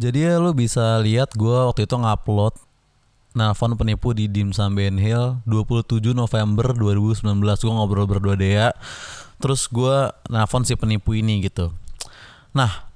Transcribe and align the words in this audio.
Jadi 0.00 0.24
ya 0.24 0.40
lu 0.40 0.56
bisa 0.56 0.96
lihat 1.04 1.36
gue 1.36 1.52
waktu 1.68 1.84
itu 1.84 1.92
ngupload 1.92 2.56
Nelfon 3.36 3.76
penipu 3.76 4.16
di 4.16 4.32
Dimsum 4.32 4.72
Ben 4.72 4.96
Hill 4.96 5.44
27 5.44 6.16
November 6.16 6.72
2019 6.72 7.20
Gue 7.36 7.72
ngobrol 7.76 8.08
berdua 8.08 8.32
Dea 8.32 8.72
Terus 9.36 9.68
gue 9.68 10.08
nelfon 10.32 10.64
si 10.64 10.72
penipu 10.76 11.12
ini 11.12 11.44
gitu. 11.44 11.68
Nah 12.56 12.88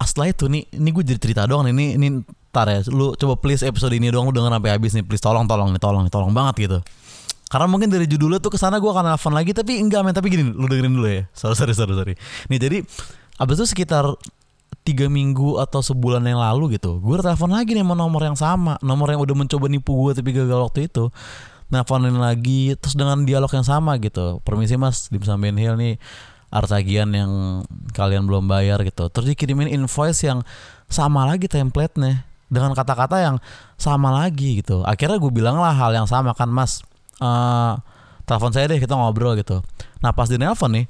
setelah 0.00 0.32
itu 0.32 0.48
nih 0.48 0.64
Ini 0.72 0.88
gue 0.88 1.04
jadi 1.04 1.20
cerita 1.20 1.44
doang 1.44 1.68
Ini, 1.68 2.00
ini 2.00 2.24
tar 2.48 2.72
ya 2.72 2.80
Lu 2.88 3.12
coba 3.12 3.36
please 3.36 3.60
episode 3.68 3.92
ini 3.92 4.08
doang 4.08 4.32
Lu 4.32 4.34
denger 4.34 4.48
sampai 4.48 4.72
habis 4.72 4.96
nih. 4.96 5.04
Please 5.04 5.20
tolong 5.20 5.44
tolong 5.44 5.76
nih 5.76 5.82
Tolong 5.84 6.02
nih 6.08 6.12
tolong 6.12 6.32
banget 6.32 6.54
gitu. 6.64 6.78
Karena 7.52 7.68
mungkin 7.68 7.92
dari 7.92 8.08
judulnya 8.08 8.40
tuh 8.40 8.56
ke 8.56 8.58
sana 8.58 8.80
gue 8.80 8.88
akan 8.88 9.12
nelfon 9.12 9.36
lagi 9.36 9.52
Tapi 9.52 9.76
enggak 9.76 10.08
men. 10.08 10.16
Tapi 10.16 10.32
gini 10.32 10.56
lu 10.56 10.64
dengerin 10.64 10.96
dulu 10.96 11.04
ya. 11.04 11.28
Sorry 11.36 11.52
sorry 11.52 11.76
sorry, 11.76 11.92
sorry. 11.92 12.14
Nih 12.48 12.56
jadi 12.56 12.80
Abis 13.38 13.62
itu 13.62 13.66
sekitar 13.70 14.02
tiga 14.88 15.04
minggu 15.12 15.60
atau 15.60 15.84
sebulan 15.84 16.24
yang 16.24 16.40
lalu 16.40 16.80
gitu 16.80 16.96
gue 17.04 17.20
telepon 17.20 17.52
lagi 17.52 17.76
nih 17.76 17.84
sama 17.84 17.92
nomor 17.92 18.22
yang 18.24 18.38
sama. 18.38 18.80
Nomor 18.80 19.12
yang 19.12 19.20
udah 19.20 19.36
mencoba 19.36 19.68
nipu 19.68 19.92
gue 19.92 20.16
tapi 20.16 20.32
gagal 20.32 20.64
waktu 20.64 20.88
itu. 20.88 21.12
Nelfonin 21.68 22.16
lagi 22.16 22.72
terus 22.80 22.96
dengan 22.96 23.28
dialog 23.28 23.52
yang 23.52 23.68
sama 23.68 24.00
gitu. 24.00 24.40
Permisi 24.40 24.80
mas 24.80 25.12
di 25.12 25.20
Ben 25.20 25.60
Hill 25.60 25.76
nih 25.76 26.00
artagian 26.48 27.12
yang 27.12 27.60
kalian 27.92 28.24
belum 28.24 28.48
bayar 28.48 28.80
gitu. 28.88 29.12
Terus 29.12 29.36
dikirimin 29.36 29.68
invoice 29.68 30.24
yang 30.24 30.40
sama 30.88 31.28
lagi 31.28 31.44
template-nya 31.44 32.24
dengan 32.48 32.72
kata-kata 32.72 33.20
yang 33.20 33.36
sama 33.76 34.08
lagi 34.08 34.64
gitu. 34.64 34.80
Akhirnya 34.88 35.20
gue 35.20 35.28
bilang 35.28 35.60
lah 35.60 35.76
hal 35.76 35.92
yang 35.92 36.08
sama 36.08 36.32
kan 36.32 36.48
mas. 36.48 36.80
Uh, 37.20 37.76
telepon 38.24 38.56
saya 38.56 38.72
deh 38.72 38.80
kita 38.80 38.96
ngobrol 38.96 39.36
gitu. 39.36 39.60
Nah 40.00 40.16
pas 40.16 40.32
di 40.32 40.40
nelpon 40.40 40.72
nih 40.72 40.88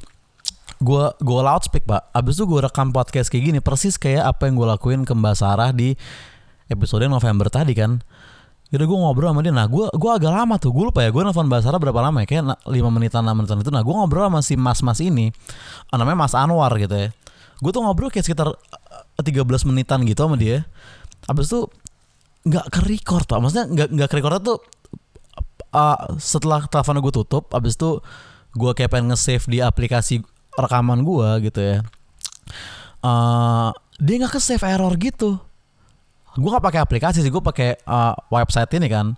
gue 0.79 1.05
gue 1.19 1.41
loudspeak 1.43 1.85
pak. 1.85 2.15
Abis 2.15 2.39
itu 2.39 2.45
gue 2.47 2.61
rekam 2.63 2.95
podcast 2.95 3.29
kayak 3.29 3.45
gini 3.51 3.59
persis 3.59 3.99
kayak 3.99 4.31
apa 4.31 4.47
yang 4.47 4.55
gue 4.55 4.67
lakuin 4.67 5.03
ke 5.03 5.13
Mbak 5.15 5.35
Sarah 5.35 5.71
di 5.75 5.99
episode 6.71 7.05
November 7.11 7.51
tadi 7.51 7.75
kan. 7.75 7.99
Jadi 8.69 8.85
gue 8.85 8.99
ngobrol 8.99 9.33
sama 9.33 9.41
dia. 9.43 9.51
Nah 9.51 9.67
gue 9.67 9.91
gue 9.91 10.11
agak 10.13 10.31
lama 10.31 10.61
tuh. 10.61 10.71
Gue 10.71 10.93
lupa 10.93 11.01
ya 11.01 11.11
Gue 11.11 11.25
nelfon 11.25 11.49
Mbak 11.49 11.61
Sarah 11.65 11.81
berapa 11.81 11.99
lama 11.99 12.23
ya? 12.23 12.27
Kayak 12.29 12.61
5 12.69 12.95
menitan 12.95 13.25
6 13.25 13.33
menitan 13.33 13.57
itu. 13.65 13.71
Nah 13.73 13.83
gue 13.83 13.95
ngobrol 13.95 14.29
sama 14.29 14.41
si 14.45 14.55
mas-mas 14.55 15.01
ini. 15.01 15.33
Namanya 15.91 16.17
Mas 16.29 16.35
Anwar 16.37 16.71
gitu 16.77 16.95
ya. 16.95 17.09
Gue 17.59 17.71
tuh 17.75 17.83
ngobrol 17.83 18.13
kayak 18.13 18.29
sekitar 18.29 18.55
13 19.19 19.35
menitan 19.67 20.05
gitu 20.07 20.21
sama 20.21 20.39
dia. 20.39 20.69
Abis 21.27 21.51
itu 21.51 21.67
Gak 22.49 22.71
ke 22.71 22.81
record 22.87 23.27
pak. 23.27 23.43
Maksudnya 23.43 23.67
gak, 23.67 23.89
gak 23.93 24.09
ke 24.09 24.17
record 24.23 24.41
tuh 24.41 24.59
uh, 25.75 26.17
Setelah 26.23 26.65
telepon 26.71 27.03
gue 27.03 27.13
tutup 27.13 27.51
Abis 27.51 27.75
itu 27.75 27.99
Gue 28.55 28.73
kayak 28.79 28.95
pengen 28.95 29.11
nge-save 29.13 29.45
di 29.51 29.59
aplikasi 29.59 30.23
rekaman 30.59 31.07
gue 31.07 31.29
gitu 31.47 31.61
ya. 31.63 31.79
Uh, 32.99 33.71
dia 34.03 34.19
nggak 34.19 34.35
ke 34.35 34.41
save 34.43 34.67
error 34.67 34.93
gitu. 34.99 35.39
Gue 36.35 36.49
nggak 36.51 36.67
pakai 36.67 36.81
aplikasi 36.83 37.23
sih 37.23 37.31
gue 37.31 37.43
pakai 37.43 37.79
uh, 37.87 38.15
website 38.35 38.71
ini 38.75 38.91
kan 38.91 39.15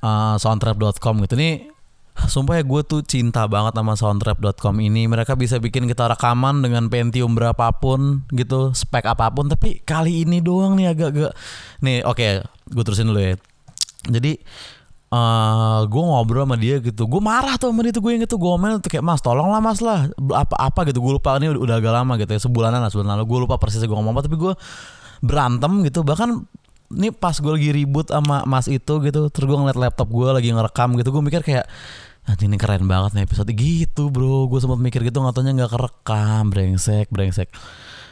uh, 0.00 0.40
soundtrap.com 0.40 1.20
gitu. 1.24 1.36
Nih 1.36 1.78
Sumpah 2.26 2.58
ya 2.58 2.64
gue 2.66 2.82
tuh 2.82 3.06
cinta 3.06 3.46
banget 3.46 3.78
sama 3.78 3.94
soundtrap.com 3.94 4.74
ini. 4.82 5.06
Mereka 5.06 5.38
bisa 5.38 5.62
bikin 5.62 5.86
kita 5.86 6.10
rekaman 6.10 6.66
dengan 6.66 6.90
Pentium 6.90 7.38
berapapun 7.38 8.26
gitu 8.34 8.74
Spek 8.74 9.06
apa 9.06 9.30
pun. 9.30 9.46
Tapi 9.46 9.86
kali 9.86 10.26
ini 10.26 10.42
doang 10.42 10.74
nih 10.74 10.90
agak-agak 10.90 11.32
Nih 11.86 12.02
oke 12.02 12.18
okay, 12.18 12.42
gue 12.74 12.82
terusin 12.82 13.06
dulu 13.06 13.22
ya. 13.22 13.38
Jadi 14.10 14.34
uh, 15.12 15.16
eh, 15.16 15.80
gue 15.88 16.02
ngobrol 16.02 16.44
sama 16.44 16.56
dia 16.56 16.80
gitu. 16.80 17.08
Gue 17.08 17.20
marah 17.22 17.56
tuh 17.56 17.72
sama 17.72 17.80
dia 17.84 17.92
tuh 17.92 18.02
gue 18.04 18.12
yang 18.16 18.24
itu 18.24 18.36
gue 18.36 18.50
ngomel 18.50 18.80
tuh 18.80 18.90
kayak 18.92 19.04
mas 19.04 19.20
tolong 19.24 19.48
lah 19.48 19.60
mas 19.60 19.80
lah 19.80 20.08
apa 20.36 20.56
apa 20.56 20.80
gitu. 20.88 21.00
Gue 21.00 21.16
lupa 21.16 21.36
ini 21.40 21.52
udah, 21.52 21.76
agak 21.80 21.92
lama 21.92 22.14
gitu 22.20 22.30
ya 22.36 22.40
sebulanan 22.40 22.80
lah 22.84 22.90
sebulan 22.92 23.18
lalu 23.18 23.24
gue 23.26 23.38
lupa 23.48 23.56
persis 23.56 23.80
gue 23.80 23.92
ngomong 23.92 24.12
apa 24.12 24.22
tapi 24.28 24.36
gue 24.36 24.52
berantem 25.24 25.72
gitu. 25.86 26.04
Bahkan 26.04 26.28
ini 26.88 27.12
pas 27.12 27.36
gue 27.36 27.52
lagi 27.52 27.70
ribut 27.72 28.08
sama 28.08 28.48
mas 28.48 28.64
itu 28.68 29.00
gitu 29.04 29.28
terus 29.28 29.44
gue 29.44 29.58
ngeliat 29.60 29.76
laptop 29.76 30.08
gue 30.08 30.28
lagi 30.32 30.48
ngerekam 30.52 30.96
gitu 30.96 31.12
gue 31.12 31.22
mikir 31.24 31.42
kayak 31.44 31.68
Nanti 32.28 32.44
ini 32.44 32.60
keren 32.60 32.84
banget 32.84 33.16
nih 33.16 33.24
episode. 33.24 33.48
Gitu 33.56 34.12
bro. 34.12 34.52
Gue 34.52 34.60
sempat 34.60 34.76
mikir 34.76 35.00
gitu 35.00 35.24
ngatanya 35.24 35.64
gak 35.64 35.72
kerekam 35.80 36.52
Brengsek 36.52 37.08
brengsek. 37.08 37.48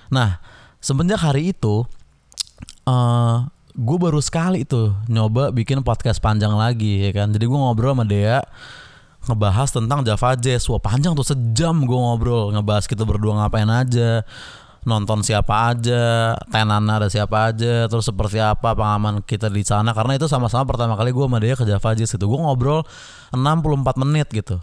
Nah 0.09 0.41
semenjak 0.81 1.21
hari 1.21 1.53
itu 1.53 1.85
uh, 2.89 3.45
gue 3.77 3.99
baru 4.01 4.25
sekali 4.25 4.65
tuh 4.65 4.97
nyoba 5.05 5.53
bikin 5.53 5.85
podcast 5.85 6.17
panjang 6.19 6.57
lagi 6.57 7.05
ya 7.05 7.13
kan? 7.13 7.29
Jadi 7.29 7.45
gue 7.45 7.59
ngobrol 7.61 7.93
sama 7.93 8.09
Dea 8.09 8.41
ngebahas 9.29 9.69
tentang 9.69 10.01
Java 10.01 10.33
Jazz. 10.41 10.65
Wah 10.73 10.81
panjang 10.81 11.13
tuh 11.13 11.29
sejam 11.29 11.85
gue 11.85 11.99
ngobrol. 11.99 12.57
Ngebahas 12.57 12.89
kita 12.89 13.05
berdua 13.05 13.45
ngapain 13.45 13.69
aja 13.69 14.25
nonton 14.87 15.19
siapa 15.27 15.75
aja 15.75 16.39
tenan 16.47 16.87
ada 16.87 17.11
siapa 17.11 17.51
aja 17.51 17.91
terus 17.91 18.07
seperti 18.07 18.39
apa 18.39 18.73
pengalaman 18.73 19.21
kita 19.21 19.53
di 19.53 19.61
sana. 19.61 19.93
Karena 19.93 20.17
itu 20.17 20.25
sama-sama 20.25 20.65
pertama 20.65 20.97
kali 20.97 21.13
gue 21.13 21.25
sama 21.29 21.37
Dea 21.37 21.53
ke 21.53 21.69
Java 21.69 21.93
Jazz 21.93 22.17
gitu. 22.17 22.25
Gue 22.25 22.41
ngobrol 22.41 22.81
64 23.37 24.03
menit 24.03 24.33
gitu 24.33 24.57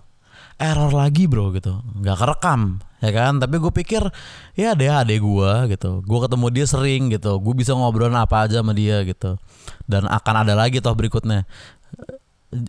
error 0.57 0.91
lagi 0.93 1.25
bro 1.25 1.53
gitu. 1.53 1.81
Nggak 1.99 2.17
kerekam 2.17 2.81
ya 3.03 3.11
kan? 3.11 3.39
Tapi 3.41 3.55
gue 3.59 3.71
pikir 3.73 4.03
ya 4.55 4.73
dia 4.73 5.03
adek 5.03 5.19
gue 5.19 5.51
gitu. 5.75 6.01
Gue 6.05 6.19
ketemu 6.23 6.45
dia 6.53 6.65
sering 6.65 7.11
gitu. 7.11 7.37
Gue 7.41 7.53
bisa 7.57 7.75
ngobrol 7.75 8.11
apa 8.13 8.47
aja 8.47 8.61
sama 8.61 8.71
dia 8.71 9.03
gitu. 9.03 9.37
Dan 9.83 10.07
akan 10.07 10.35
ada 10.47 10.53
lagi 10.55 10.79
toh 10.79 10.95
berikutnya. 10.95 11.43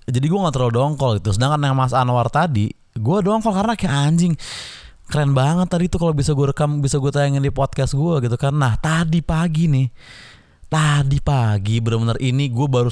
Jadi 0.08 0.26
gue 0.26 0.38
nggak 0.38 0.54
terlalu 0.54 0.72
dongkol 0.74 1.10
gitu. 1.20 1.30
Sedangkan 1.36 1.60
yang 1.60 1.76
Mas 1.76 1.92
Anwar 1.92 2.28
tadi 2.32 2.72
gue 2.94 3.18
dongkol 3.26 3.52
karena 3.52 3.74
kayak 3.74 3.94
anjing 3.94 4.34
keren 5.04 5.36
banget 5.36 5.68
tadi 5.68 5.84
tuh 5.90 6.00
kalau 6.00 6.14
bisa 6.16 6.32
gue 6.32 6.46
rekam 6.48 6.80
bisa 6.80 6.96
gue 6.96 7.12
tayangin 7.12 7.44
di 7.44 7.52
podcast 7.52 7.94
gue 7.94 8.24
gitu 8.24 8.36
kan. 8.40 8.56
Nah 8.56 8.74
tadi 8.80 9.20
pagi 9.20 9.68
nih 9.68 9.88
tadi 10.66 11.22
pagi 11.22 11.78
bener-bener 11.78 12.18
ini 12.18 12.50
gue 12.50 12.66
baru 12.66 12.90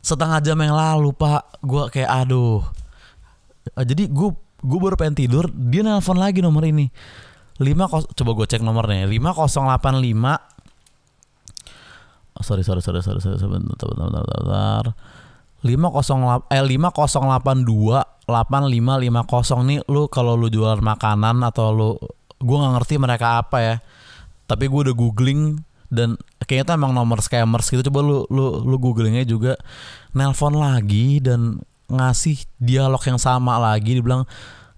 setengah 0.00 0.38
jam 0.42 0.58
yang 0.58 0.74
lalu 0.74 1.12
pak. 1.12 1.60
Gue 1.60 1.92
kayak 1.92 2.10
aduh 2.26 2.64
uh, 2.64 2.85
jadi 3.84 4.08
gue 4.08 4.30
gue 4.56 4.78
baru 4.80 4.96
pengen 4.96 5.16
tidur 5.20 5.52
dia 5.52 5.84
nelpon 5.84 6.16
lagi 6.16 6.40
nomor 6.40 6.64
ini. 6.64 6.88
Lima 7.56 7.88
kos 7.88 8.08
coba 8.12 8.36
gue 8.36 8.46
cek 8.48 8.60
nomornya 8.60 9.08
lima 9.08 9.32
kosong 9.32 9.68
delapan 9.68 10.00
lima. 10.00 10.36
Oh, 12.36 12.44
sorry 12.44 12.60
sorry 12.64 12.84
sorry 12.84 13.00
sorry 13.00 13.20
sorry 13.20 13.40
sebentar 13.40 13.72
sebentar 13.80 14.12
sebentar, 14.12 14.24
sebentar. 14.28 14.84
lima 15.64 15.88
kosong 15.88 16.20
eh 16.52 16.60
lima 16.60 16.92
kosong 16.92 17.24
delapan 17.24 17.64
dua 17.64 18.04
delapan 18.28 18.68
lima 18.68 19.00
lima 19.00 19.24
kosong. 19.24 19.64
Nih 19.64 19.80
lu 19.88 20.08
kalau 20.12 20.36
lu 20.36 20.52
jualan 20.52 20.84
makanan 20.84 21.40
atau 21.48 21.72
lu 21.72 21.90
gue 22.36 22.56
nggak 22.60 22.72
ngerti 22.76 22.94
mereka 23.00 23.40
apa 23.40 23.58
ya. 23.64 23.76
Tapi 24.44 24.68
gue 24.68 24.80
udah 24.92 24.96
googling 24.96 25.64
dan 25.88 26.20
kayaknya 26.44 26.64
tuh 26.70 26.74
emang 26.76 26.92
nomor 26.92 27.24
scammers 27.24 27.72
gitu. 27.72 27.88
Coba 27.88 28.04
lu 28.04 28.28
lu 28.28 28.60
lu 28.68 28.76
googlingnya 28.76 29.24
juga. 29.24 29.56
Nelpon 30.12 30.60
lagi 30.60 31.24
dan 31.24 31.64
ngasih 31.86 32.42
dialog 32.58 33.02
yang 33.06 33.18
sama 33.18 33.58
lagi 33.58 33.98
dibilang 33.98 34.26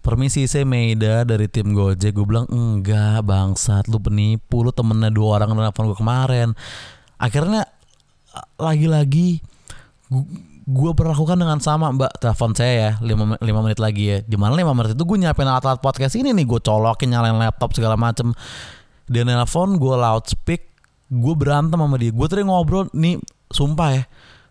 permisi 0.05 0.49
saya 0.49 0.65
Meida 0.65 1.25
dari 1.29 1.49
tim 1.51 1.77
Gojek. 1.77 2.17
Gue 2.17 2.25
bilang 2.25 2.49
enggak 2.49 3.25
bangsat 3.25 3.89
lu 3.93 4.01
penipu 4.01 4.65
lu 4.65 4.73
temennya 4.73 5.13
dua 5.13 5.43
orang 5.43 5.53
nelfon 5.53 5.89
gue 5.93 5.99
kemarin. 5.99 6.57
Akhirnya 7.21 7.67
lagi-lagi 8.57 9.43
gue 10.69 10.93
perlakukan 10.97 11.37
dengan 11.37 11.59
sama 11.61 11.93
mbak. 11.93 12.21
Telepon 12.21 12.53
saya 12.57 12.73
ya 12.73 12.91
5, 13.01 13.41
5 13.41 13.65
menit 13.65 13.79
lagi 13.81 14.05
ya. 14.09 14.19
Di 14.25 14.37
mana 14.41 14.57
5 14.57 14.77
menit 14.77 14.91
itu 14.97 15.05
gue 15.05 15.19
nyiapin 15.21 15.49
alat-alat 15.49 15.81
podcast 15.85 16.17
ini 16.17 16.33
nih. 16.33 16.45
Gue 16.49 16.61
colokin 16.61 17.13
nyalain 17.13 17.37
laptop 17.37 17.77
segala 17.77 17.97
macem. 18.01 18.33
Dia 19.09 19.25
nelpon 19.25 19.77
gue 19.81 19.95
loudspeak 19.97 20.63
gue 21.09 21.35
berantem 21.37 21.81
sama 21.81 21.97
dia. 21.97 22.13
Gue 22.13 22.27
tadi 22.29 22.45
ngobrol 22.45 22.89
nih 22.93 23.17
sumpah 23.49 23.91
ya 23.97 24.05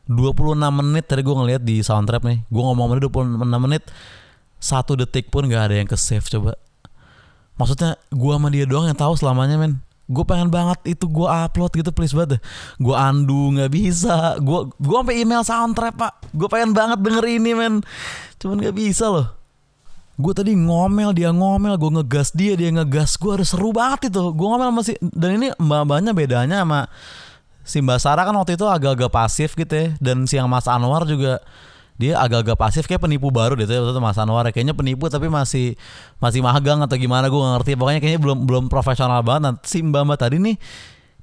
26 0.08 0.56
menit 0.72 1.04
tadi 1.04 1.22
gue 1.22 1.36
ngeliat 1.36 1.62
di 1.62 1.84
soundtrack 1.84 2.24
nih. 2.24 2.40
Gue 2.48 2.64
ngomong 2.64 2.96
dia 2.96 3.08
26 3.08 3.44
menit 3.60 3.84
satu 4.58 4.98
detik 4.98 5.30
pun 5.30 5.46
gak 5.46 5.70
ada 5.72 5.76
yang 5.78 5.88
ke 5.88 6.00
save 6.00 6.26
coba. 6.26 6.58
Maksudnya 7.58 7.98
gue 8.14 8.32
sama 8.32 8.48
dia 8.54 8.66
doang 8.70 8.88
yang 8.88 8.98
tahu 8.98 9.18
selamanya 9.18 9.58
men. 9.58 9.82
Gue 10.08 10.24
pengen 10.24 10.48
banget 10.48 10.80
itu 10.88 11.04
gue 11.04 11.28
upload 11.28 11.72
gitu 11.76 11.92
please 11.92 12.16
banget 12.16 12.40
gue 12.80 12.96
andu 12.96 13.52
nggak 13.58 13.72
bisa. 13.74 14.40
Gue 14.40 14.72
gue 14.80 14.96
sampai 14.96 15.20
email 15.20 15.44
soundtrack 15.44 16.00
pak. 16.00 16.14
Gue 16.32 16.48
pengen 16.48 16.72
banget 16.72 17.04
denger 17.04 17.26
ini 17.28 17.52
men. 17.58 17.84
Cuman 18.40 18.64
nggak 18.64 18.78
bisa 18.78 19.12
loh. 19.12 19.28
Gue 20.16 20.32
tadi 20.32 20.56
ngomel 20.56 21.12
dia 21.12 21.36
ngomel. 21.36 21.76
Gue 21.76 21.92
ngegas 22.00 22.32
dia 22.32 22.56
dia 22.56 22.72
ngegas. 22.72 23.20
Gue 23.20 23.36
ada 23.36 23.44
seru 23.44 23.76
banget 23.76 24.14
itu. 24.14 24.24
Gue 24.32 24.48
ngomel 24.48 24.72
masih 24.72 24.96
dan 25.02 25.42
ini 25.42 25.52
mbak 25.60 25.82
mbaknya 25.84 26.12
bedanya 26.16 26.58
sama 26.64 26.88
si 27.68 27.84
Mbak 27.84 28.00
Sarah 28.00 28.24
kan 28.24 28.32
waktu 28.40 28.56
itu 28.56 28.64
agak-agak 28.64 29.12
pasif 29.12 29.54
gitu 29.60 29.76
ya. 29.76 29.88
Dan 30.00 30.24
si 30.24 30.40
yang 30.40 30.48
Mas 30.48 30.66
Anwar 30.72 31.04
juga 31.04 31.44
dia 32.00 32.16
agak-agak 32.16 32.56
pasif. 32.56 32.88
Kayak 32.88 33.04
penipu 33.04 33.28
baru 33.28 33.60
deh 33.60 33.68
waktu 33.68 33.92
itu 33.92 34.02
Mas 34.02 34.16
Anwar 34.16 34.48
kayaknya 34.56 34.72
penipu 34.72 35.12
tapi 35.12 35.28
masih 35.28 35.76
masih 36.24 36.40
magang 36.40 36.80
atau 36.80 36.96
gimana 36.96 37.28
gue 37.28 37.36
gak 37.36 37.54
ngerti. 37.60 37.72
Pokoknya 37.76 38.00
kayaknya 38.00 38.22
belum 38.24 38.48
belum 38.48 38.64
profesional 38.72 39.20
banget. 39.22 39.42
Nah, 39.44 39.54
si 39.68 39.84
Mbak 39.84 40.02
Mbak 40.08 40.18
tadi 40.18 40.38
nih 40.40 40.56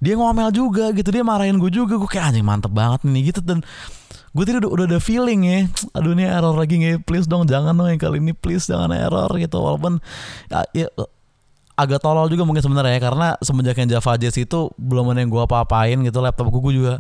dia 0.04 0.14
ngomel 0.20 0.52
juga 0.52 0.92
gitu. 0.92 1.08
Dia 1.08 1.24
marahin 1.24 1.56
gue 1.56 1.72
juga. 1.72 1.96
Gue 1.96 2.10
kayak 2.10 2.36
anjing 2.36 2.44
mantep 2.44 2.70
banget 2.70 3.08
nih 3.08 3.32
gitu. 3.32 3.40
Dan 3.40 3.64
gue 4.34 4.44
tadi 4.44 4.60
udah, 4.60 4.70
udah 4.70 4.84
ada 4.92 5.00
feeling 5.00 5.40
ya. 5.48 5.58
Aduh 5.96 6.12
ini 6.12 6.28
error 6.28 6.52
lagi 6.52 6.76
nih 6.76 7.00
please 7.00 7.24
dong. 7.24 7.48
Jangan 7.48 7.72
dong 7.72 7.88
yang 7.88 7.96
kali 7.96 8.20
ini 8.20 8.36
please. 8.36 8.68
Jangan 8.68 8.92
error 8.92 9.32
gitu. 9.40 9.56
Walaupun 9.56 10.02
ya, 10.52 10.62
ya 10.76 10.86
agak 11.74 12.00
tolol 12.02 12.30
juga 12.30 12.46
mungkin 12.46 12.62
sebenarnya 12.62 12.98
ya 12.98 13.02
karena 13.02 13.28
semenjak 13.42 13.74
yang 13.78 13.90
Java 13.98 14.14
Jazz 14.14 14.38
itu 14.38 14.70
belum 14.78 15.10
ada 15.10 15.22
yang 15.22 15.30
gue 15.30 15.42
apa-apain 15.42 15.98
gitu 16.06 16.18
laptop 16.22 16.50
gue 16.50 16.72
juga 16.74 16.94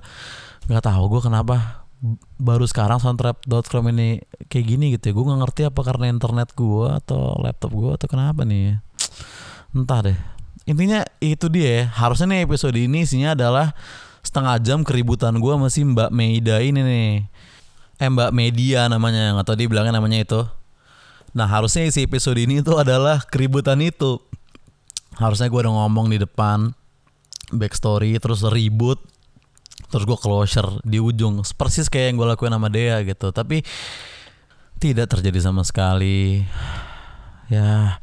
nggak 0.66 0.82
tahu 0.82 1.04
gue 1.14 1.20
kenapa 1.22 1.84
baru 2.36 2.68
sekarang 2.68 3.00
soundtrap.com 3.00 3.84
ini 3.96 4.20
kayak 4.52 4.66
gini 4.68 4.86
gitu 4.96 5.10
ya. 5.10 5.12
Gue 5.16 5.24
nggak 5.24 5.40
ngerti 5.40 5.60
apa 5.64 5.80
karena 5.80 6.12
internet 6.12 6.52
gue 6.52 6.86
atau 7.00 7.40
laptop 7.40 7.72
gue 7.72 7.90
atau 7.96 8.06
kenapa 8.10 8.44
nih 8.44 8.76
entah 9.72 10.00
deh. 10.04 10.18
Intinya 10.64 11.04
itu 11.20 11.48
dia 11.48 11.68
ya. 11.68 11.82
harusnya 11.92 12.28
nih 12.32 12.48
episode 12.48 12.76
ini 12.76 13.04
isinya 13.04 13.36
adalah 13.36 13.72
setengah 14.24 14.56
jam 14.60 14.80
keributan 14.80 15.36
gue 15.36 15.54
masih 15.56 15.84
Mbak 15.88 16.10
Meida 16.12 16.60
ini 16.60 16.80
nih. 16.80 17.10
Eh 18.00 18.08
Mbak 18.08 18.32
Media 18.36 18.88
namanya 18.88 19.40
tahu 19.44 19.56
dia 19.56 19.68
bilangnya 19.68 19.96
namanya 19.96 20.20
itu. 20.20 20.40
Nah 21.32 21.48
harusnya 21.48 21.88
isi 21.88 22.04
episode 22.04 22.36
ini 22.36 22.60
itu 22.60 22.72
adalah 22.76 23.24
keributan 23.24 23.80
itu 23.80 24.20
harusnya 25.18 25.46
gue 25.50 25.60
udah 25.60 25.74
ngomong 25.84 26.10
di 26.10 26.18
depan 26.18 26.74
backstory 27.54 28.18
terus 28.18 28.42
ribut 28.46 28.98
terus 29.90 30.10
gue 30.10 30.18
closure 30.18 30.82
di 30.82 30.98
ujung. 30.98 31.46
Persis 31.54 31.86
kayak 31.86 32.14
yang 32.14 32.16
gue 32.18 32.26
lakuin 32.34 32.50
sama 32.50 32.66
Dea 32.66 32.98
gitu. 33.06 33.30
Tapi 33.30 33.62
tidak 34.82 35.06
terjadi 35.06 35.38
sama 35.38 35.62
sekali. 35.62 36.42
Ya 37.46 38.02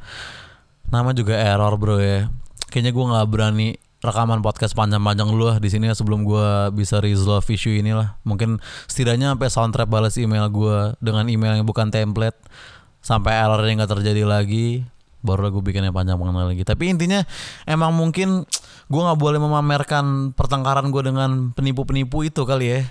nama 0.88 1.12
juga 1.12 1.36
error 1.36 1.76
bro 1.76 2.00
ya. 2.00 2.32
Kayaknya 2.72 2.92
gue 2.96 3.06
nggak 3.12 3.28
berani 3.28 3.68
rekaman 4.02 4.42
podcast 4.42 4.74
panjang-panjang 4.74 5.30
dulu 5.30 5.54
lah 5.54 5.58
di 5.62 5.70
sini 5.70 5.86
ya 5.86 5.94
sebelum 5.94 6.26
gue 6.26 6.74
bisa 6.74 7.04
resolve 7.04 7.44
issue 7.52 7.76
inilah. 7.76 8.16
Mungkin 8.24 8.64
setidaknya 8.88 9.36
sampai 9.36 9.48
soundtrap 9.52 9.88
balas 9.92 10.16
email 10.16 10.48
gue 10.48 10.96
dengan 11.04 11.28
email 11.28 11.60
yang 11.60 11.68
bukan 11.68 11.92
template 11.92 12.40
sampai 13.04 13.36
errornya 13.36 13.84
nggak 13.84 13.92
terjadi 14.00 14.24
lagi 14.24 14.86
baru 15.22 15.54
gue 15.54 15.64
bikinnya 15.64 15.94
panjang-panjang 15.94 16.54
lagi. 16.54 16.64
Tapi 16.66 16.90
intinya 16.90 17.22
emang 17.70 17.94
mungkin 17.94 18.46
gue 18.92 19.02
nggak 19.02 19.20
boleh 19.22 19.40
memamerkan 19.40 20.34
pertengkaran 20.34 20.90
gue 20.90 21.02
dengan 21.06 21.54
penipu-penipu 21.54 22.26
itu 22.26 22.42
kali 22.44 22.68
ya. 22.68 22.82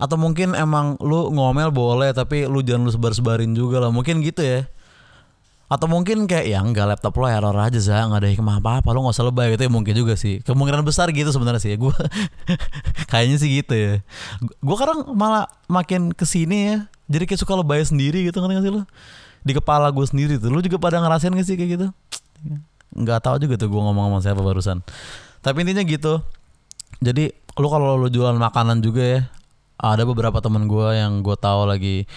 Atau 0.00 0.18
mungkin 0.18 0.58
emang 0.58 0.98
lu 0.98 1.30
ngomel 1.30 1.70
boleh 1.70 2.10
tapi 2.10 2.50
lu 2.50 2.64
jangan 2.64 2.88
lu 2.88 2.92
sebar-sebarin 2.92 3.52
juga 3.54 3.78
lah. 3.78 3.92
Mungkin 3.92 4.24
gitu 4.24 4.42
ya. 4.42 4.66
Atau 5.64 5.88
mungkin 5.88 6.28
kayak 6.28 6.44
ya 6.44 6.60
enggak 6.60 6.86
laptop 6.86 7.16
lo 7.16 7.24
error 7.24 7.56
aja 7.56 7.80
sih 7.80 7.88
nggak 7.88 8.20
ada 8.20 8.28
hikmah 8.28 8.60
apa 8.60 8.84
apa 8.84 8.88
lo 8.92 9.06
nggak 9.06 9.16
usah 9.16 9.26
lebay. 9.28 9.54
Gitu 9.54 9.62
ya 9.68 9.70
mungkin 9.70 9.94
juga 9.94 10.14
sih. 10.18 10.42
Kemungkinan 10.42 10.82
besar 10.82 11.08
gitu 11.14 11.30
sebenarnya 11.30 11.62
sih 11.62 11.76
gue 11.76 11.94
kayaknya 13.12 13.36
sih 13.38 13.50
gitu 13.62 13.74
ya. 13.76 13.92
Gue 14.60 14.76
kadang 14.76 15.14
malah 15.14 15.46
makin 15.68 16.10
ke 16.10 16.24
sini 16.26 16.74
ya. 16.74 16.76
Jadi 17.04 17.24
kayak 17.28 17.40
suka 17.44 17.54
lebay 17.54 17.84
sendiri 17.84 18.24
gitu 18.24 18.40
kan 18.40 18.48
sih 18.64 18.72
lo 18.72 18.88
di 19.44 19.52
kepala 19.52 19.92
gue 19.92 20.06
sendiri 20.08 20.40
tuh. 20.40 20.48
Lo 20.48 20.64
juga 20.64 20.80
pada 20.80 20.98
ngerasain 20.98 21.30
gak 21.36 21.46
sih 21.46 21.54
kayak 21.54 21.70
gitu? 21.76 21.86
Nggak 22.96 23.20
tahu 23.20 23.36
juga 23.44 23.54
tuh 23.60 23.68
gue 23.68 23.80
ngomong 23.80 24.16
sama 24.16 24.18
siapa 24.24 24.40
barusan. 24.40 24.80
Tapi 25.44 25.62
intinya 25.62 25.84
gitu. 25.84 26.24
Jadi 27.04 27.28
lo 27.60 27.68
kalau 27.68 28.00
lo 28.00 28.08
jualan 28.08 28.40
makanan 28.40 28.80
juga 28.80 29.02
ya 29.04 29.20
ada 29.74 30.06
beberapa 30.08 30.40
teman 30.40 30.64
gue 30.64 30.88
yang 30.96 31.20
gue 31.20 31.36
tahu 31.36 31.68
lagi 31.68 32.08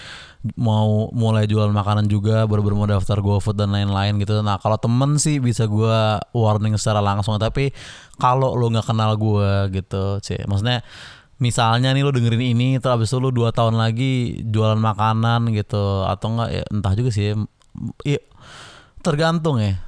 mau 0.54 1.10
mulai 1.10 1.50
jual 1.50 1.68
makanan 1.74 2.06
juga 2.06 2.46
baru-baru 2.46 2.74
mau 2.78 2.88
daftar 2.88 3.18
GoFood 3.18 3.58
dan 3.58 3.74
lain-lain 3.74 4.16
gitu. 4.22 4.40
Nah 4.40 4.56
kalau 4.62 4.78
temen 4.80 5.18
sih 5.20 5.42
bisa 5.42 5.68
gue 5.68 5.98
warning 6.32 6.78
secara 6.80 7.02
langsung. 7.04 7.36
Tapi 7.36 7.74
kalau 8.16 8.56
lo 8.56 8.72
nggak 8.72 8.86
kenal 8.88 9.18
gue 9.18 9.50
gitu 9.74 10.22
sih 10.24 10.38
maksudnya 10.48 10.80
misalnya 11.38 11.94
nih 11.94 12.02
lo 12.02 12.10
dengerin 12.10 12.54
ini 12.54 12.68
terus 12.82 12.98
abis 12.98 13.08
itu 13.14 13.18
lo 13.22 13.30
dua 13.30 13.54
tahun 13.54 13.78
lagi 13.78 14.42
jualan 14.42 14.78
makanan 14.78 15.54
gitu 15.54 16.02
atau 16.06 16.26
enggak 16.34 16.50
ya 16.50 16.62
entah 16.70 16.92
juga 16.98 17.10
sih 17.14 17.34
ya, 18.02 18.20
tergantung 19.02 19.62
ya 19.62 19.78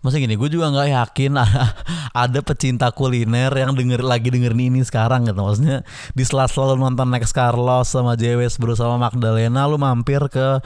Maksudnya 0.00 0.32
gini, 0.32 0.36
gue 0.40 0.48
juga 0.48 0.72
nggak 0.72 0.88
yakin 0.96 1.32
ada, 2.24 2.40
pecinta 2.40 2.88
kuliner 2.88 3.52
yang 3.52 3.76
denger 3.76 4.00
lagi 4.00 4.32
dengerin 4.32 4.72
ini 4.72 4.80
sekarang 4.80 5.28
gitu. 5.28 5.36
Maksudnya 5.44 5.84
di 6.16 6.24
sela-sela 6.24 6.72
lu 6.72 6.80
nonton 6.80 7.12
Next 7.12 7.36
Carlos 7.36 7.92
sama 7.92 8.16
Jewes 8.16 8.56
bersama 8.56 8.96
Magdalena, 8.96 9.68
lu 9.68 9.76
mampir 9.76 10.24
ke 10.32 10.64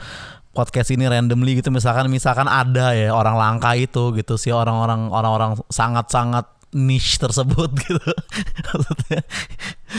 podcast 0.55 0.87
ini 0.95 1.03
randomly 1.03 1.59
gitu 1.59 1.67
misalkan 1.67 2.07
misalkan 2.07 2.47
ada 2.47 2.95
ya 2.95 3.11
orang 3.11 3.35
langka 3.35 3.75
itu 3.75 4.15
gitu 4.15 4.39
sih 4.39 4.55
orang-orang 4.55 5.11
orang-orang 5.11 5.59
sangat-sangat 5.67 6.47
niche 6.75 7.15
tersebut 7.15 7.71
gitu. 7.87 8.11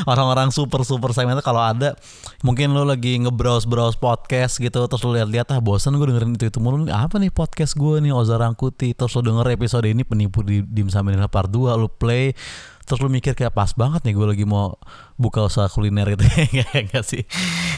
Orang-orang 0.04 0.52
super 0.52 0.84
super 0.84 1.16
segmen 1.16 1.40
itu 1.40 1.40
kalau 1.40 1.64
ada 1.64 1.96
mungkin 2.44 2.76
lo 2.76 2.84
lagi 2.84 3.16
ngebrowse 3.16 3.64
browse 3.64 3.96
podcast 3.96 4.60
gitu 4.60 4.84
terus 4.84 5.00
lo 5.00 5.16
lihat-lihat 5.16 5.56
ah 5.56 5.60
bosan 5.64 5.96
gue 5.96 6.12
dengerin 6.12 6.36
itu 6.36 6.52
itu 6.52 6.60
mulu 6.60 6.84
apa 6.92 7.16
nih 7.16 7.32
podcast 7.32 7.80
gue 7.80 8.04
nih 8.04 8.12
Oza 8.12 8.36
Rangkuti? 8.36 8.92
Terus 8.92 9.16
lo 9.16 9.24
denger 9.24 9.56
episode 9.56 9.88
ini 9.88 10.04
penipu 10.04 10.44
di 10.44 10.60
dim 10.60 10.92
part 11.32 11.48
2 11.48 11.80
lo 11.80 11.88
play 11.88 12.36
terus 12.86 13.02
lu 13.02 13.10
mikir 13.10 13.34
kayak 13.34 13.50
pas 13.50 13.74
banget 13.74 14.06
nih 14.06 14.14
gue 14.14 14.26
lagi 14.30 14.44
mau 14.46 14.78
buka 15.18 15.50
usaha 15.50 15.66
kuliner 15.66 16.06
gitu. 16.14 16.22
Enggak 16.86 17.02
sih? 17.02 17.26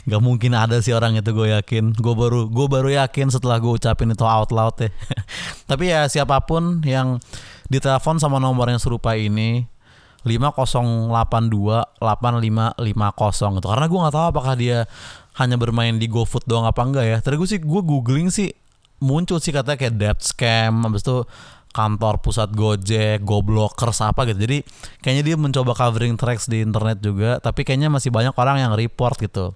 Nggak 0.04 0.20
mungkin 0.20 0.52
ada 0.52 0.84
sih 0.84 0.92
orang 0.92 1.16
itu 1.16 1.32
gue 1.32 1.48
yakin. 1.56 1.96
Gue 1.96 2.12
baru 2.12 2.52
gue 2.52 2.66
baru 2.68 2.92
yakin 2.92 3.32
setelah 3.32 3.56
gue 3.56 3.72
ucapin 3.72 4.12
itu 4.12 4.24
out 4.28 4.52
loud 4.52 4.76
ya. 4.76 4.92
Tapi 5.70 5.84
ya 5.88 6.04
siapa 6.12 6.44
pun 6.44 6.84
yang 6.84 7.24
ditelepon 7.68 8.20
sama 8.20 8.40
nomor 8.40 8.72
yang 8.72 8.80
serupa 8.80 9.14
ini 9.16 9.68
5082 10.24 11.12
8550 12.00 13.56
gitu. 13.60 13.66
Karena 13.68 13.86
gue 13.86 13.98
nggak 14.02 14.14
tahu 14.14 14.26
apakah 14.34 14.54
dia 14.58 14.84
hanya 15.38 15.54
bermain 15.54 15.94
di 15.96 16.10
GoFood 16.10 16.44
doang 16.48 16.66
apa 16.66 16.82
enggak 16.82 17.06
ya. 17.06 17.16
Tadi 17.22 17.38
gue 17.38 17.48
sih 17.48 17.60
gue 17.62 17.82
googling 17.84 18.28
sih 18.32 18.50
muncul 18.98 19.38
sih 19.38 19.54
katanya 19.54 19.78
kayak 19.78 19.94
debt 19.94 20.18
scam 20.26 20.82
habis 20.82 21.06
itu 21.06 21.22
kantor 21.70 22.18
pusat 22.18 22.50
Gojek, 22.50 23.22
Goblockers 23.22 24.02
apa 24.02 24.26
gitu. 24.26 24.42
Jadi 24.42 24.66
kayaknya 25.04 25.22
dia 25.22 25.36
mencoba 25.38 25.76
covering 25.78 26.18
tracks 26.18 26.50
di 26.50 26.64
internet 26.64 26.98
juga, 26.98 27.38
tapi 27.38 27.62
kayaknya 27.62 27.86
masih 27.92 28.10
banyak 28.10 28.34
orang 28.34 28.58
yang 28.58 28.72
report 28.74 29.20
gitu 29.22 29.54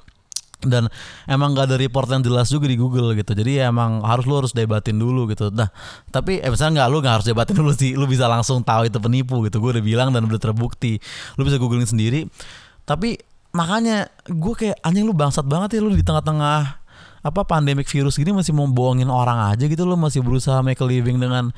dan 0.66 0.86
emang 1.26 1.54
gak 1.54 1.70
ada 1.72 1.76
report 1.78 2.08
yang 2.10 2.22
jelas 2.22 2.48
juga 2.50 2.70
di 2.70 2.78
Google 2.78 3.14
gitu. 3.18 3.34
Jadi 3.34 3.62
emang 3.62 4.02
harus 4.02 4.24
lu 4.26 4.38
harus 4.38 4.52
debatin 4.54 4.98
dulu 4.98 5.30
gitu. 5.30 5.50
Nah 5.50 5.70
tapi 6.10 6.38
eh, 6.38 6.50
misalnya 6.50 6.82
nggak 6.82 6.88
lu 6.90 6.98
nggak 7.02 7.14
harus 7.20 7.26
debatin 7.26 7.54
dulu 7.58 7.72
sih. 7.74 7.92
Lu 7.98 8.06
bisa 8.06 8.26
langsung 8.30 8.62
tahu 8.62 8.86
itu 8.86 8.98
penipu 9.02 9.42
gitu. 9.46 9.58
Gue 9.58 9.78
udah 9.78 9.84
bilang 9.84 10.08
dan 10.14 10.26
udah 10.26 10.40
terbukti. 10.40 11.02
Lu 11.36 11.42
bisa 11.46 11.58
googling 11.58 11.86
sendiri. 11.86 12.26
Tapi 12.86 13.18
makanya 13.52 14.08
gue 14.26 14.54
kayak 14.56 14.80
anjing 14.80 15.04
lu 15.04 15.12
bangsat 15.12 15.44
banget 15.44 15.76
ya 15.76 15.80
lu 15.84 15.92
di 15.92 16.00
tengah-tengah 16.00 16.80
apa 17.22 17.40
pandemic 17.46 17.86
virus 17.86 18.18
gini 18.18 18.34
masih 18.34 18.50
mau 18.50 18.66
bohongin 18.66 19.10
orang 19.10 19.52
aja 19.52 19.64
gitu. 19.66 19.82
Lu 19.84 19.98
masih 19.98 20.24
berusaha 20.24 20.58
make 20.64 20.80
a 20.80 20.86
living 20.86 21.18
dengan 21.18 21.50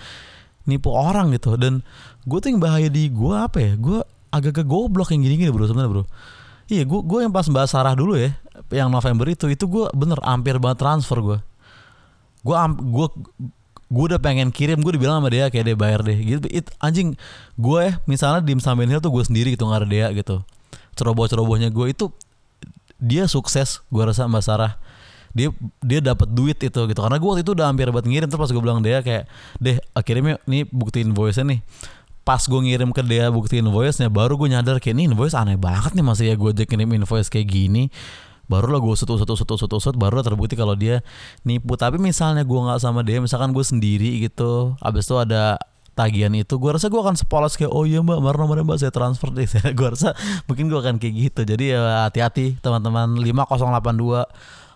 nipu 0.65 0.93
orang 0.93 1.33
gitu. 1.37 1.56
Dan 1.61 1.85
gue 2.25 2.39
tuh 2.41 2.49
yang 2.53 2.61
bahaya 2.61 2.89
di 2.89 3.09
gue 3.12 3.35
apa 3.37 3.61
ya? 3.61 3.73
Gue 3.77 4.01
agak-agak 4.35 4.67
goblok 4.67 5.15
yang 5.15 5.23
gini-gini 5.23 5.55
bro 5.55 5.71
sebenarnya 5.71 5.91
bro. 5.95 6.05
Iya, 6.65 6.82
gue 6.89 7.01
gue 7.05 7.19
yang 7.20 7.31
pas 7.31 7.44
Mbak 7.44 7.67
Sarah 7.69 7.93
dulu 7.93 8.17
ya, 8.17 8.32
yang 8.75 8.91
November 8.91 9.31
itu, 9.31 9.47
itu 9.47 9.65
gue 9.71 9.87
bener 9.95 10.19
hampir 10.27 10.59
banget 10.59 10.83
transfer 10.83 11.23
gue. 11.23 11.39
Gue 12.43 12.57
gue 12.83 13.07
gue 13.89 14.05
udah 14.11 14.19
pengen 14.19 14.51
kirim, 14.51 14.83
gue 14.83 14.93
dibilang 14.99 15.23
sama 15.23 15.31
dia 15.31 15.47
kayak 15.49 15.65
dia 15.71 15.77
bayar 15.79 16.03
deh. 16.03 16.19
Gitu, 16.19 16.47
it, 16.51 16.67
anjing 16.83 17.15
gue 17.55 17.81
ya, 17.81 17.93
misalnya 18.11 18.43
di 18.43 18.59
Sambil 18.59 18.91
Hill 18.91 18.99
tuh 18.99 19.15
gue 19.15 19.23
sendiri 19.23 19.55
gitu 19.55 19.65
nggak 19.71 19.87
ada 19.87 19.89
dia 19.89 20.07
gitu. 20.11 20.43
Ceroboh-cerobohnya 20.99 21.71
gue 21.71 21.87
itu 21.95 22.11
dia 22.99 23.31
sukses, 23.31 23.81
gue 23.89 24.03
rasa 24.03 24.27
Mbak 24.27 24.43
Sarah 24.43 24.75
dia 25.35 25.51
dia 25.83 25.99
dapat 25.99 26.31
duit 26.31 26.55
itu 26.63 26.81
gitu 26.87 27.01
karena 27.03 27.19
gue 27.19 27.27
waktu 27.27 27.43
itu 27.43 27.59
udah 27.59 27.67
hampir 27.67 27.91
buat 27.91 28.07
ngirim 28.07 28.31
terus 28.31 28.39
pas 28.39 28.51
gue 28.55 28.63
bilang 28.63 28.79
dia 28.87 29.03
kayak 29.03 29.27
deh 29.59 29.83
akhirnya 29.91 30.39
nih 30.47 30.63
buktiin 30.71 31.11
voice 31.11 31.43
nya 31.43 31.59
nih 31.59 31.61
pas 32.25 32.41
gue 32.41 32.57
ngirim 32.57 32.89
ke 32.91 33.05
dia 33.05 33.29
bukti 33.29 33.61
invoice-nya 33.61 34.09
baru 34.09 34.41
gue 34.41 34.49
nyadar 34.49 34.81
kayak 34.81 34.97
ini 34.97 35.13
invoice 35.13 35.37
aneh 35.37 35.61
banget 35.61 35.93
nih 35.93 36.05
masih 36.07 36.25
ya 36.33 36.35
gue 36.41 36.51
aja 36.57 36.65
kirim 36.65 36.89
invoice 36.89 37.29
kayak 37.29 37.53
gini 37.53 37.93
baru 38.44 38.77
lah 38.77 38.81
gue 38.81 38.93
usut 38.93 39.08
usut 39.08 39.29
usut 39.29 39.48
usut 39.48 39.70
usut 39.72 39.94
baru 39.96 40.20
terbukti 40.20 40.55
kalau 40.55 40.77
dia 40.77 41.01
nipu. 41.46 41.77
Tapi 41.77 41.96
misalnya 41.96 42.44
gue 42.44 42.60
nggak 42.60 42.81
sama 42.81 43.01
dia 43.01 43.20
misalkan 43.20 43.53
gue 43.56 43.65
sendiri 43.65 44.20
gitu 44.24 44.77
abis 44.81 45.08
itu 45.08 45.17
ada 45.17 45.56
tagihan 45.94 46.34
itu 46.34 46.58
gue 46.58 46.70
rasa 46.74 46.91
gue 46.91 46.98
akan 46.98 47.15
sepolos 47.15 47.55
kayak 47.55 47.70
oh 47.70 47.86
iya 47.86 48.03
mbak 48.03 48.19
marah 48.19 48.44
marah 48.44 48.67
mbak 48.67 48.82
saya 48.82 48.91
transfer 48.91 49.31
deh. 49.31 49.46
Gue 49.79 49.89
rasa 49.94 50.13
mungkin 50.51 50.67
gue 50.67 50.79
akan 50.79 50.98
kayak 50.98 51.15
gitu. 51.31 51.41
Jadi 51.46 51.70
ya 51.70 52.10
hati-hati 52.10 52.58
teman-teman. 52.58 53.15
5082 53.22 54.27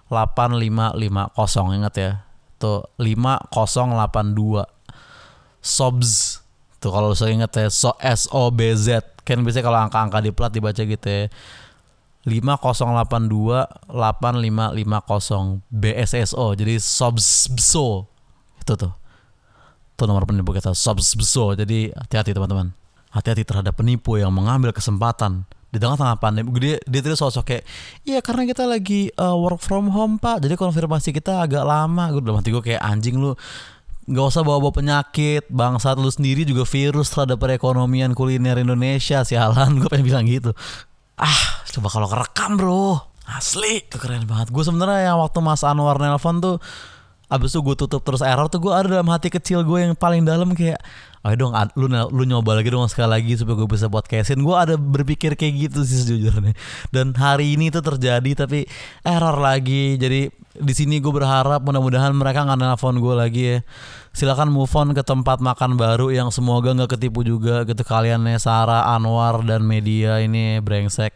8550 0.09 1.79
ingat 1.79 1.95
ya. 1.99 2.11
Tuh 2.59 2.87
5082 2.99 4.63
sobs 5.59 6.43
Tuh 6.79 6.95
kalau 6.95 7.11
saya 7.19 7.35
ingat 7.35 7.51
ya 7.59 7.67
so 7.75 7.91
S 7.99 8.31
O 8.31 8.55
B 8.55 8.71
Z. 8.79 9.03
Kan 9.27 9.43
biasanya 9.43 9.67
kalau 9.67 9.79
angka-angka 9.83 10.19
di 10.23 10.31
plat 10.31 10.55
dibaca 10.55 10.79
gitu 10.79 11.07
ya. 11.11 11.27
5082 12.29 13.89
8550 13.89 15.65
BSSO 15.73 16.47
jadi 16.53 16.77
Sobsbso 16.77 18.19
itu 18.69 18.75
tuh. 18.77 18.93
Itu 19.97 20.05
nomor 20.05 20.29
penipu 20.29 20.53
kita 20.53 20.77
Sobsbso 20.77 21.57
jadi 21.57 21.91
hati-hati 21.97 22.37
teman-teman. 22.37 22.77
Hati-hati 23.09 23.43
terhadap 23.49 23.73
penipu 23.81 24.21
yang 24.21 24.29
mengambil 24.29 24.77
kesempatan. 24.77 25.49
Di 25.69 25.77
tengah-tengah 25.77 26.17
pandemi 26.17 26.49
dia 26.57 26.77
dia 26.89 27.01
terus 27.05 27.21
sosok 27.21 27.45
kayak 27.45 27.65
iya 28.09 28.25
karena 28.25 28.49
kita 28.49 28.65
lagi 28.65 29.13
uh, 29.17 29.37
work 29.37 29.65
from 29.65 29.89
home 29.89 30.21
pak. 30.21 30.45
Jadi 30.45 30.57
konfirmasi 30.57 31.13
kita 31.17 31.41
agak 31.45 31.65
lama. 31.65 32.13
Gue 32.13 32.21
dalam 32.25 32.41
hati 32.41 32.53
gue 32.53 32.63
kayak 32.65 32.81
anjing 32.85 33.17
lu 33.21 33.37
nggak 34.09 34.25
usah 34.33 34.45
bawa-bawa 34.45 34.73
penyakit. 34.73 35.49
Bangsat 35.49 35.97
lu 36.01 36.09
sendiri 36.09 36.45
juga 36.45 36.65
virus 36.65 37.13
terhadap 37.13 37.41
perekonomian 37.41 38.17
kuliner 38.17 38.61
Indonesia. 38.61 39.25
Sialan 39.25 39.81
gue 39.81 39.89
pengen 39.89 40.05
bilang 40.09 40.25
gitu 40.25 40.53
ah 41.19 41.63
coba 41.69 41.89
kalau 41.91 42.09
kerekam 42.09 42.57
bro. 42.57 43.03
Asli. 43.29 43.85
Keren 43.93 44.25
banget. 44.25 44.49
Gue 44.49 44.65
sebenarnya 44.65 45.13
yang 45.13 45.21
waktu 45.21 45.45
Mas 45.45 45.61
Anwar 45.61 46.01
nelpon 46.01 46.41
tuh 46.41 46.57
abis 47.29 47.53
itu 47.53 47.61
gue 47.61 47.77
tutup 47.77 48.01
terus 48.01 48.25
error 48.25 48.49
tuh 48.49 48.57
gue 48.57 48.73
ada 48.73 49.01
dalam 49.01 49.09
hati 49.13 49.29
kecil 49.29 49.61
gue 49.61 49.85
yang 49.85 49.93
paling 49.93 50.25
dalam 50.25 50.57
kayak 50.57 50.81
ayo 51.29 51.35
dong 51.37 51.53
lu 51.77 51.91
lu 51.91 52.23
nyoba 52.25 52.57
lagi 52.57 52.73
dong 52.73 52.89
sekali 52.89 53.11
lagi 53.21 53.33
supaya 53.37 53.59
gue 53.59 53.69
bisa 53.69 53.91
podcastin. 53.91 54.41
Gue 54.41 54.57
ada 54.57 54.79
berpikir 54.79 55.35
kayak 55.35 55.69
gitu 55.69 55.81
sih 55.85 56.07
sejujurnya. 56.07 56.55
Dan 56.95 57.13
hari 57.19 57.59
ini 57.59 57.69
itu 57.69 57.83
terjadi 57.83 58.47
tapi 58.47 58.65
error 59.03 59.37
lagi. 59.37 59.99
Jadi 59.99 60.31
di 60.59 60.75
sini 60.75 61.03
gue 61.03 61.13
berharap 61.13 61.61
mudah-mudahan 61.61 62.15
mereka 62.15 62.47
nggak 62.47 62.59
nelfon 62.59 62.97
gue 63.03 63.15
lagi 63.19 63.43
ya. 63.45 63.59
Silakan 64.15 64.49
move 64.55 64.71
on 64.79 64.95
ke 64.95 65.03
tempat 65.03 65.43
makan 65.43 65.75
baru 65.77 66.15
yang 66.15 66.31
semoga 66.31 66.73
nggak 66.73 66.97
ketipu 66.97 67.27
juga 67.27 67.67
gitu. 67.67 67.83
Kalian 67.83 68.25
Sarah 68.39 68.89
Anwar 68.95 69.43
dan 69.43 69.67
media 69.67 70.23
ini 70.23 70.63
brengsek 70.63 71.13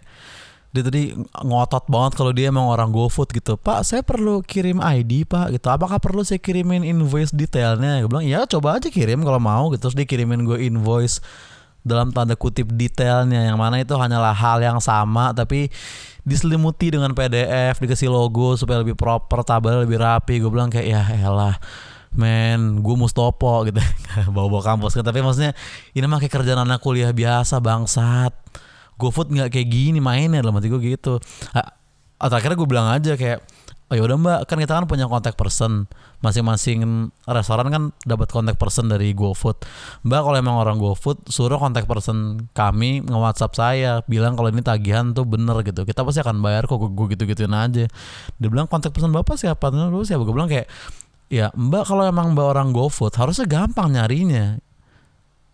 dia 0.73 0.81
tadi 0.81 1.13
ngotot 1.45 1.85
banget 1.93 2.13
kalau 2.17 2.33
dia 2.33 2.49
emang 2.49 2.65
orang 2.65 2.89
GoFood 2.89 3.29
gitu. 3.37 3.61
Pak 3.61 3.85
saya 3.85 4.01
perlu 4.01 4.41
kirim 4.41 4.81
ID 4.81 5.29
pak 5.29 5.53
gitu. 5.53 5.69
Apakah 5.69 6.01
perlu 6.01 6.25
saya 6.25 6.41
kirimin 6.41 6.81
invoice 6.81 7.29
detailnya? 7.29 8.01
Gue 8.01 8.09
bilang 8.09 8.25
ya 8.25 8.49
coba 8.49 8.81
aja 8.81 8.89
kirim 8.89 9.21
kalau 9.21 9.37
mau 9.37 9.69
gitu. 9.69 9.85
Terus 9.85 9.97
dia 10.01 10.09
kirimin 10.09 10.49
gue 10.49 10.65
invoice 10.65 11.21
dalam 11.85 12.09
tanda 12.09 12.41
kutip 12.41 12.73
detailnya 12.73 13.53
yang 13.53 13.61
mana 13.61 13.85
itu 13.85 13.93
hanyalah 13.93 14.33
hal 14.33 14.65
yang 14.65 14.81
sama 14.81 15.37
tapi 15.37 15.69
diselimuti 16.25 16.95
dengan 16.95 17.11
PDF 17.13 17.83
dikasih 17.83 18.07
logo 18.09 18.55
supaya 18.55 18.81
lebih 18.81 18.97
proper 18.97 19.45
tabel 19.45 19.85
lebih 19.85 20.01
rapi. 20.01 20.41
Gue 20.41 20.49
bilang 20.49 20.73
kayak 20.73 20.89
ya 20.89 21.05
elah 21.21 21.61
men 22.17 22.81
gue 22.81 22.97
mustopo 22.97 23.69
gitu. 23.69 23.77
Bawa-bawa 24.35 24.73
kampus 24.73 24.97
kan. 24.97 25.05
Tapi 25.05 25.21
maksudnya 25.21 25.53
ini 25.93 26.09
mah 26.09 26.17
kayak 26.17 26.33
kerjaan 26.33 26.65
anak 26.65 26.81
kuliah 26.81 27.13
biasa 27.13 27.61
bangsat 27.61 28.33
GoFood 29.03 29.35
nggak 29.35 29.51
kayak 29.51 29.69
gini 29.69 29.99
mainnya 29.99 30.39
dalam 30.39 30.55
hati 30.55 30.71
gue 30.71 30.79
gitu. 30.79 31.19
Ah, 31.51 31.75
akhirnya 32.23 32.55
gue 32.55 32.69
bilang 32.71 32.87
aja 32.87 33.19
kayak 33.19 33.43
oh 33.93 33.99
yaudah 33.99 34.17
mbak 34.17 34.39
kan 34.49 34.57
kita 34.57 34.73
kan 34.79 34.87
punya 34.87 35.11
kontak 35.11 35.35
person. 35.35 35.91
Masing-masing 36.23 37.11
restoran 37.27 37.67
kan 37.67 37.83
dapat 38.07 38.31
kontak 38.31 38.55
person 38.55 38.87
dari 38.87 39.11
GoFood. 39.11 39.59
Mbak 40.07 40.21
kalau 40.23 40.37
emang 40.39 40.57
orang 40.57 40.79
GoFood 40.79 41.27
suruh 41.27 41.59
kontak 41.59 41.91
person 41.91 42.47
kami 42.55 43.03
nge 43.03 43.19
WhatsApp 43.19 43.53
saya 43.59 43.93
bilang 44.07 44.39
kalau 44.39 44.55
ini 44.55 44.63
tagihan 44.63 45.11
tuh 45.11 45.27
bener 45.27 45.59
gitu. 45.67 45.83
Kita 45.83 46.07
pasti 46.07 46.23
akan 46.23 46.39
bayar 46.39 46.71
kok 46.71 46.79
gue 46.79 47.07
gitu 47.19 47.27
gituin 47.27 47.53
aja. 47.53 47.91
Dia 48.39 48.49
bilang 48.49 48.71
kontak 48.71 48.95
person 48.95 49.11
bapak 49.11 49.35
siapa? 49.35 49.75
Lu 49.75 50.07
siapa? 50.07 50.23
Gue 50.23 50.33
bilang 50.33 50.47
kayak 50.49 50.71
ya 51.27 51.51
mbak 51.53 51.91
kalau 51.91 52.07
emang 52.07 52.39
mbak 52.39 52.47
orang 52.55 52.71
GoFood 52.71 53.13
harusnya 53.19 53.51
gampang 53.51 53.93
nyarinya 53.93 54.63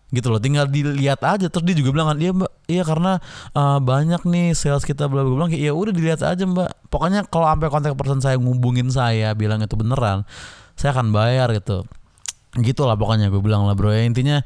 gitu 0.09 0.27
loh. 0.29 0.41
Tinggal 0.41 0.69
dilihat 0.69 1.21
aja. 1.21 1.47
Terus 1.49 1.63
dia 1.65 1.75
juga 1.77 1.89
bilang 1.93 2.13
kan 2.13 2.17
iya 2.17 2.31
mbak. 2.33 2.51
Iya 2.69 2.83
karena 2.85 3.11
uh, 3.53 3.77
banyak 3.81 4.21
nih 4.25 4.57
sales 4.57 4.85
kita 4.85 5.09
bla 5.09 5.21
bla 5.25 5.33
bilang 5.33 5.51
ya 5.53 5.73
udah 5.73 5.93
dilihat 5.93 6.21
aja 6.25 6.43
mbak. 6.45 6.69
Pokoknya 6.89 7.25
kalau 7.29 7.49
sampai 7.49 7.69
kontak 7.69 7.93
person 7.97 8.19
saya 8.21 8.37
ngubungin 8.37 8.89
saya 8.89 9.33
bilang 9.37 9.61
itu 9.61 9.77
beneran 9.77 10.25
saya 10.79 10.95
akan 10.95 11.11
bayar 11.11 11.51
gitu. 11.51 11.83
Gitulah 12.57 12.95
pokoknya 12.95 13.29
gue 13.29 13.41
bilang 13.43 13.67
lah 13.67 13.75
bro. 13.77 13.91
Ya 13.91 14.07
intinya 14.07 14.41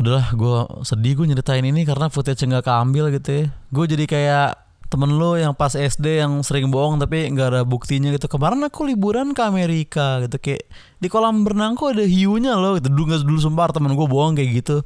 udahlah 0.00 0.32
gue 0.32 0.58
sedih 0.86 1.18
gue 1.20 1.26
nyeritain 1.28 1.60
ini 1.66 1.84
karena 1.84 2.08
footage 2.08 2.40
nggak 2.46 2.64
keambil 2.64 3.12
gitu 3.12 3.30
ya. 3.30 3.44
Gue 3.68 3.84
jadi 3.84 4.04
kayak 4.08 4.48
temen 4.90 5.22
lo 5.22 5.38
yang 5.38 5.54
pas 5.54 5.70
SD 5.70 6.18
yang 6.18 6.42
sering 6.42 6.66
bohong 6.66 6.98
tapi 6.98 7.30
nggak 7.30 7.48
ada 7.54 7.62
buktinya 7.62 8.10
gitu. 8.10 8.26
Kemarin 8.26 8.66
aku 8.66 8.82
liburan 8.90 9.30
ke 9.30 9.42
Amerika 9.46 10.18
gitu 10.26 10.36
kayak 10.42 10.66
di 10.98 11.06
kolam 11.06 11.46
berenang 11.46 11.78
kok 11.78 11.94
ada 11.94 12.02
hiunya 12.02 12.58
loh 12.58 12.74
gitu. 12.74 12.90
Dulu 12.90 13.22
dulu 13.22 13.38
sumpah 13.38 13.70
temen 13.70 13.94
gue 13.94 14.06
bohong 14.10 14.34
kayak 14.34 14.50
gitu 14.60 14.82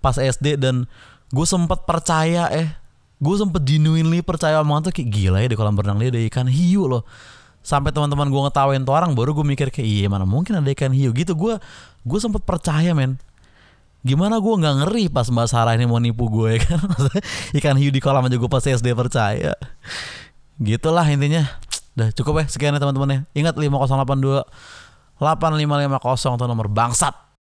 pas 0.00 0.16
SD 0.16 0.56
dan 0.56 0.88
gue 1.28 1.46
sempet 1.46 1.84
percaya 1.84 2.48
eh 2.48 2.72
gue 3.20 3.34
sempet 3.36 3.60
genuinely 3.68 4.24
percaya 4.24 4.64
omongan 4.64 4.88
tuh 4.88 4.92
kayak 4.96 5.08
gila 5.12 5.38
ya 5.44 5.48
di 5.52 5.56
kolam 5.60 5.76
berenang 5.76 6.00
dia 6.00 6.08
ada 6.08 6.20
ikan 6.32 6.48
hiu 6.48 6.88
loh. 6.88 7.04
Sampai 7.60 7.92
teman-teman 7.92 8.32
gue 8.32 8.40
ngetawain 8.48 8.80
tuh 8.80 8.96
orang 8.96 9.12
baru 9.12 9.36
gue 9.36 9.44
mikir 9.44 9.68
kayak 9.68 9.84
iya 9.84 10.06
mana 10.08 10.24
mungkin 10.24 10.56
ada 10.56 10.72
ikan 10.72 10.96
hiu? 10.96 11.12
Gitu 11.12 11.36
gue 11.36 11.60
gue 12.00 12.18
sempet 12.20 12.40
percaya 12.48 12.96
men 12.96 13.20
gimana 14.04 14.36
gue 14.36 14.54
nggak 14.60 14.74
ngeri 14.84 15.04
pas 15.08 15.26
Mbak 15.32 15.48
Sarah 15.48 15.72
ini 15.72 15.88
mau 15.88 15.96
nipu 15.96 16.28
gue 16.28 16.54
ya 16.56 16.58
kan? 16.60 16.80
Ikan 17.56 17.76
hiu 17.80 17.88
di 17.88 18.04
kolam 18.04 18.28
aja 18.28 18.36
gue 18.36 18.50
pas 18.52 18.60
SD 18.60 18.92
percaya. 18.92 19.56
Gitulah 20.60 21.08
intinya. 21.08 21.48
Udah 21.96 22.12
cukup 22.12 22.44
ya 22.44 22.46
sekian 22.52 22.76
ya 22.76 22.80
teman-teman 22.84 23.08
ya. 23.08 23.20
Ingat 23.32 23.56
5082 23.56 24.44
8550 25.16 26.36
itu 26.36 26.44
nomor 26.44 26.68
bangsat 26.68 27.23